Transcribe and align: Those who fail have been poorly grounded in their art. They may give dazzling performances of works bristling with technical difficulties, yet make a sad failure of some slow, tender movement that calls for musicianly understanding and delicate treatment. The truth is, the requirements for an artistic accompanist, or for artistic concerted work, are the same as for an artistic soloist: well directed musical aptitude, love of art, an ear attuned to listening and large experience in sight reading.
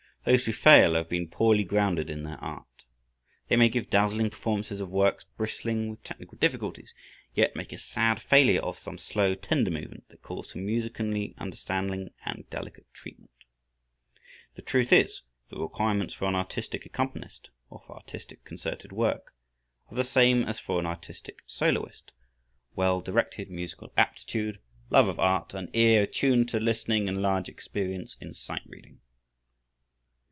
Those 0.23 0.45
who 0.45 0.53
fail 0.53 0.93
have 0.93 1.09
been 1.09 1.29
poorly 1.29 1.63
grounded 1.63 2.07
in 2.07 2.21
their 2.21 2.37
art. 2.43 2.67
They 3.47 3.55
may 3.55 3.69
give 3.69 3.89
dazzling 3.89 4.29
performances 4.29 4.79
of 4.79 4.91
works 4.91 5.25
bristling 5.35 5.89
with 5.89 6.03
technical 6.03 6.37
difficulties, 6.37 6.93
yet 7.33 7.55
make 7.55 7.73
a 7.73 7.79
sad 7.79 8.21
failure 8.21 8.61
of 8.61 8.77
some 8.77 8.99
slow, 8.99 9.33
tender 9.33 9.71
movement 9.71 10.07
that 10.09 10.21
calls 10.21 10.51
for 10.51 10.59
musicianly 10.59 11.33
understanding 11.39 12.11
and 12.23 12.47
delicate 12.51 12.85
treatment. 12.93 13.31
The 14.53 14.61
truth 14.61 14.93
is, 14.93 15.23
the 15.49 15.57
requirements 15.59 16.13
for 16.13 16.25
an 16.25 16.35
artistic 16.35 16.85
accompanist, 16.85 17.49
or 17.71 17.79
for 17.87 17.95
artistic 17.95 18.43
concerted 18.45 18.91
work, 18.91 19.33
are 19.89 19.95
the 19.95 20.03
same 20.03 20.43
as 20.43 20.59
for 20.59 20.77
an 20.79 20.85
artistic 20.85 21.39
soloist: 21.47 22.11
well 22.75 23.01
directed 23.01 23.49
musical 23.49 23.91
aptitude, 23.97 24.59
love 24.91 25.07
of 25.07 25.19
art, 25.19 25.55
an 25.55 25.71
ear 25.73 26.03
attuned 26.03 26.47
to 26.49 26.59
listening 26.59 27.07
and 27.09 27.23
large 27.23 27.49
experience 27.49 28.17
in 28.21 28.35
sight 28.35 28.61
reading. 28.67 28.99